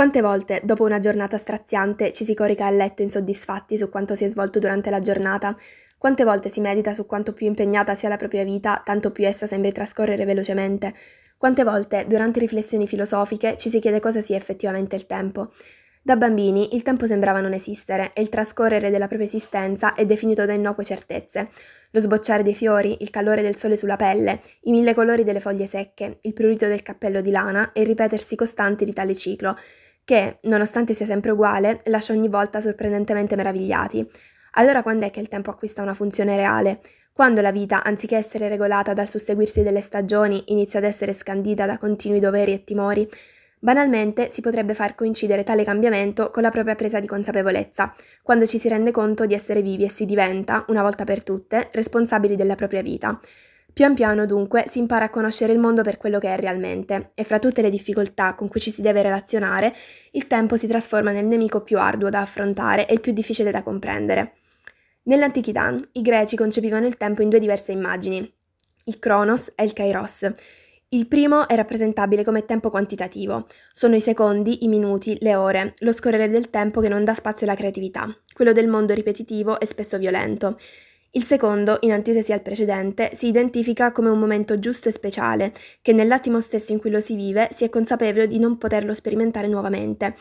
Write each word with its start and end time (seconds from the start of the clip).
Quante 0.00 0.22
volte, 0.22 0.62
dopo 0.64 0.84
una 0.84 0.98
giornata 0.98 1.36
straziante, 1.36 2.10
ci 2.10 2.24
si 2.24 2.32
corica 2.32 2.64
a 2.64 2.70
letto 2.70 3.02
insoddisfatti 3.02 3.76
su 3.76 3.90
quanto 3.90 4.14
si 4.14 4.24
è 4.24 4.28
svolto 4.28 4.58
durante 4.58 4.88
la 4.88 4.98
giornata? 4.98 5.54
Quante 5.98 6.24
volte 6.24 6.48
si 6.48 6.62
medita 6.62 6.94
su 6.94 7.04
quanto 7.04 7.34
più 7.34 7.46
impegnata 7.46 7.94
sia 7.94 8.08
la 8.08 8.16
propria 8.16 8.42
vita, 8.42 8.80
tanto 8.82 9.10
più 9.10 9.26
essa 9.26 9.46
sembri 9.46 9.72
trascorrere 9.72 10.24
velocemente? 10.24 10.94
Quante 11.36 11.64
volte, 11.64 12.06
durante 12.08 12.40
riflessioni 12.40 12.86
filosofiche, 12.86 13.58
ci 13.58 13.68
si 13.68 13.78
chiede 13.78 14.00
cosa 14.00 14.22
sia 14.22 14.38
effettivamente 14.38 14.96
il 14.96 15.04
tempo? 15.04 15.52
Da 16.02 16.16
bambini 16.16 16.74
il 16.74 16.80
tempo 16.80 17.06
sembrava 17.06 17.42
non 17.42 17.52
esistere 17.52 18.12
e 18.14 18.22
il 18.22 18.30
trascorrere 18.30 18.88
della 18.88 19.06
propria 19.06 19.28
esistenza 19.28 19.92
è 19.92 20.06
definito 20.06 20.46
da 20.46 20.54
innocue 20.54 20.82
certezze. 20.82 21.46
Lo 21.90 22.00
sbocciare 22.00 22.42
dei 22.42 22.54
fiori, 22.54 22.96
il 23.00 23.10
calore 23.10 23.42
del 23.42 23.56
sole 23.56 23.76
sulla 23.76 23.96
pelle, 23.96 24.40
i 24.62 24.70
mille 24.70 24.94
colori 24.94 25.24
delle 25.24 25.40
foglie 25.40 25.66
secche, 25.66 26.16
il 26.22 26.32
prurito 26.32 26.66
del 26.66 26.80
cappello 26.80 27.20
di 27.20 27.30
lana 27.30 27.72
e 27.72 27.82
il 27.82 27.86
ripetersi 27.86 28.34
costante 28.34 28.86
di 28.86 28.94
tale 28.94 29.14
ciclo 29.14 29.54
che, 30.10 30.38
nonostante 30.42 30.92
sia 30.92 31.06
sempre 31.06 31.30
uguale, 31.30 31.82
lascia 31.84 32.12
ogni 32.12 32.26
volta 32.26 32.60
sorprendentemente 32.60 33.36
meravigliati. 33.36 34.04
Allora 34.54 34.82
quando 34.82 35.06
è 35.06 35.10
che 35.10 35.20
il 35.20 35.28
tempo 35.28 35.50
acquista 35.50 35.82
una 35.82 35.94
funzione 35.94 36.34
reale? 36.34 36.80
Quando 37.12 37.40
la 37.40 37.52
vita, 37.52 37.84
anziché 37.84 38.16
essere 38.16 38.48
regolata 38.48 38.92
dal 38.92 39.08
susseguirsi 39.08 39.62
delle 39.62 39.80
stagioni, 39.80 40.42
inizia 40.46 40.80
ad 40.80 40.84
essere 40.84 41.12
scandita 41.12 41.64
da 41.64 41.78
continui 41.78 42.18
doveri 42.18 42.52
e 42.52 42.64
timori? 42.64 43.08
Banalmente 43.60 44.30
si 44.30 44.40
potrebbe 44.40 44.74
far 44.74 44.96
coincidere 44.96 45.44
tale 45.44 45.62
cambiamento 45.62 46.30
con 46.32 46.42
la 46.42 46.50
propria 46.50 46.74
presa 46.74 46.98
di 46.98 47.06
consapevolezza, 47.06 47.94
quando 48.24 48.46
ci 48.46 48.58
si 48.58 48.68
rende 48.68 48.90
conto 48.90 49.26
di 49.26 49.34
essere 49.34 49.62
vivi 49.62 49.84
e 49.84 49.90
si 49.90 50.06
diventa, 50.06 50.64
una 50.70 50.82
volta 50.82 51.04
per 51.04 51.22
tutte, 51.22 51.68
responsabili 51.70 52.34
della 52.34 52.56
propria 52.56 52.82
vita. 52.82 53.20
Pian 53.72 53.94
piano 53.94 54.26
dunque 54.26 54.64
si 54.66 54.78
impara 54.78 55.06
a 55.06 55.10
conoscere 55.10 55.52
il 55.52 55.58
mondo 55.58 55.82
per 55.82 55.96
quello 55.96 56.18
che 56.18 56.34
è 56.34 56.38
realmente 56.38 57.12
e 57.14 57.24
fra 57.24 57.38
tutte 57.38 57.62
le 57.62 57.70
difficoltà 57.70 58.34
con 58.34 58.48
cui 58.48 58.60
ci 58.60 58.70
si 58.70 58.82
deve 58.82 59.02
relazionare, 59.02 59.74
il 60.12 60.26
tempo 60.26 60.56
si 60.56 60.66
trasforma 60.66 61.12
nel 61.12 61.26
nemico 61.26 61.62
più 61.62 61.78
arduo 61.78 62.10
da 62.10 62.20
affrontare 62.20 62.86
e 62.86 62.94
il 62.94 63.00
più 63.00 63.12
difficile 63.12 63.50
da 63.50 63.62
comprendere. 63.62 64.34
Nell'antichità 65.04 65.74
i 65.92 66.02
greci 66.02 66.36
concepivano 66.36 66.86
il 66.86 66.96
tempo 66.96 67.22
in 67.22 67.28
due 67.28 67.38
diverse 67.38 67.72
immagini, 67.72 68.32
il 68.84 68.98
Kronos 68.98 69.52
e 69.54 69.64
il 69.64 69.72
Kairos. 69.72 70.30
Il 70.92 71.06
primo 71.06 71.46
è 71.46 71.54
rappresentabile 71.54 72.24
come 72.24 72.44
tempo 72.44 72.68
quantitativo, 72.68 73.46
sono 73.72 73.94
i 73.94 74.00
secondi, 74.00 74.64
i 74.64 74.68
minuti, 74.68 75.16
le 75.20 75.36
ore, 75.36 75.72
lo 75.78 75.92
scorrere 75.92 76.28
del 76.28 76.50
tempo 76.50 76.80
che 76.80 76.88
non 76.88 77.04
dà 77.04 77.14
spazio 77.14 77.46
alla 77.46 77.54
creatività, 77.54 78.08
quello 78.32 78.52
del 78.52 78.66
mondo 78.66 78.92
ripetitivo 78.92 79.60
e 79.60 79.66
spesso 79.66 79.98
violento. 79.98 80.58
Il 81.12 81.24
secondo, 81.24 81.78
in 81.80 81.90
antitesi 81.90 82.32
al 82.32 82.40
precedente, 82.40 83.10
si 83.14 83.26
identifica 83.26 83.90
come 83.90 84.10
un 84.10 84.18
momento 84.20 84.60
giusto 84.60 84.88
e 84.88 84.92
speciale, 84.92 85.52
che 85.82 85.92
nell'attimo 85.92 86.40
stesso 86.40 86.70
in 86.70 86.78
cui 86.78 86.90
lo 86.90 87.00
si 87.00 87.16
vive 87.16 87.48
si 87.50 87.64
è 87.64 87.68
consapevole 87.68 88.28
di 88.28 88.38
non 88.38 88.58
poterlo 88.58 88.94
sperimentare 88.94 89.48
nuovamente. 89.48 90.14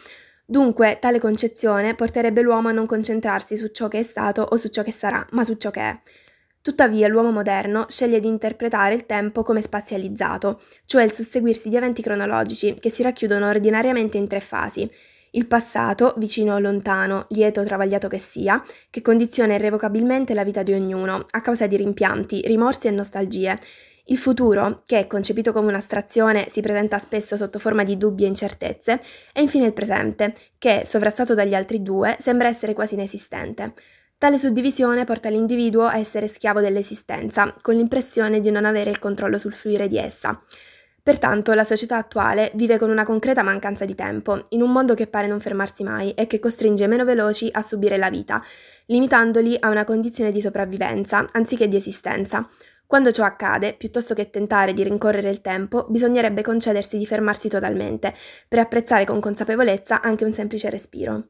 Dunque, 0.44 0.98
tale 1.00 1.20
concezione 1.20 1.94
porterebbe 1.94 2.42
l'uomo 2.42 2.70
a 2.70 2.72
non 2.72 2.88
concentrarsi 2.88 3.56
su 3.56 3.68
ciò 3.68 3.88
che 3.88 4.00
è 4.00 4.04
stato 4.04 4.42
o 4.42 4.58
su 4.58 4.70
ciò 4.70 4.82
che 4.82 4.92
sarà, 4.92 5.24
ma 5.32 5.44
su 5.44 5.58
ciò 5.58 5.70
che 5.70 5.82
è. 5.82 6.00
Tuttavia 6.60 7.08
l'uomo 7.08 7.32
moderno 7.32 7.86
sceglie 7.88 8.20
di 8.20 8.28
interpretare 8.28 8.96
il 8.96 9.06
tempo 9.06 9.44
come 9.44 9.62
spazializzato, 9.62 10.60
cioè 10.86 11.04
il 11.04 11.12
susseguirsi 11.12 11.70
di 11.70 11.76
eventi 11.76 12.02
cronologici 12.02 12.74
che 12.74 12.90
si 12.90 13.04
racchiudono 13.04 13.48
ordinariamente 13.48 14.18
in 14.18 14.28
tre 14.28 14.40
fasi, 14.40 14.90
il 15.32 15.48
passato, 15.48 16.14
vicino 16.18 16.56
o 16.56 16.60
lontano, 16.60 17.26
lieto 17.30 17.62
o 17.62 17.64
travagliato 17.64 18.08
che 18.08 18.18
sia, 18.18 18.64
che 18.90 19.02
condiziona 19.02 19.56
irrevocabilmente 19.56 20.34
la 20.34 20.44
vita 20.44 20.64
di 20.64 20.74
ognuno, 20.74 21.26
a 21.30 21.42
causa 21.42 21.68
di 21.68 21.76
rimpianti, 21.76 22.42
rimorsi 22.46 22.88
e 22.88 22.92
nostalgie. 22.92 23.60
Il 24.06 24.18
futuro, 24.18 24.82
che, 24.88 25.06
concepito 25.06 25.54
come 25.54 25.68
un'astrazione, 25.68 26.50
si 26.50 26.62
presenta 26.62 26.98
spesso 26.98 27.38
sotto 27.38 27.60
forma 27.60 27.84
di 27.84 27.96
dubbi 27.96 28.24
e 28.24 28.28
incertezze, 28.28 29.00
e 29.32 29.42
infine 29.42 29.68
il 29.68 29.74
presente, 29.74 30.34
che, 30.58 30.82
sovrastato 30.84 31.36
dagli 31.36 31.54
altri 31.54 31.84
due, 31.84 32.16
sembra 32.20 32.48
essere 32.48 32.74
quasi 32.74 32.96
inesistente. 32.96 33.74
Tale 34.18 34.38
suddivisione 34.40 35.06
porta 35.06 35.30
l'individuo 35.30 35.84
a 35.84 35.98
essere 35.98 36.28
schiavo 36.28 36.60
dell'esistenza, 36.60 37.56
con 37.62 37.76
l'impressione 37.76 38.40
di 38.40 38.50
non 38.50 38.66
avere 38.66 38.90
il 38.90 39.00
controllo 39.00 39.38
sul 39.38 39.54
fluire 39.54 39.88
di 39.88 39.98
essa. 39.98 40.42
Pertanto 41.10 41.56
la 41.56 41.64
società 41.64 41.98
attuale 41.98 42.52
vive 42.54 42.78
con 42.78 42.92
una 42.92 43.04
concreta 43.04 43.42
mancanza 43.42 43.84
di 43.84 43.96
tempo, 43.96 44.44
in 44.50 44.62
un 44.62 44.72
mondo 44.72 44.94
che 44.94 45.08
pare 45.08 45.26
non 45.26 45.40
fermarsi 45.40 45.82
mai 45.82 46.12
e 46.12 46.28
che 46.28 46.38
costringe 46.38 46.86
meno 46.86 47.04
veloci 47.04 47.50
a 47.52 47.64
subire 47.64 47.98
la 47.98 48.12
vita, 48.12 48.40
limitandoli 48.86 49.58
a 49.60 49.70
una 49.70 49.86
condizione 49.86 50.32
di 50.32 50.40
sopravvivenza 50.40 51.28
anziché 51.32 51.68
di 51.68 51.76
esistenza. 51.76 52.48
Quando 52.86 53.12
ciò 53.12 53.24
accade, 53.24 53.74
piuttosto 53.74 54.14
che 54.14 54.30
tentare 54.30 54.72
di 54.72 54.84
rincorrere 54.84 55.32
il 55.32 55.42
tempo, 55.42 55.88
bisognerebbe 55.90 56.44
concedersi 56.44 57.00
di 57.00 57.08
fermarsi 57.08 57.50
totalmente, 57.50 58.14
per 58.48 58.60
apprezzare 58.60 59.06
con 59.06 59.20
consapevolezza 59.20 60.04
anche 60.04 60.26
un 60.26 60.32
semplice 60.32 60.70
respiro. 60.70 61.30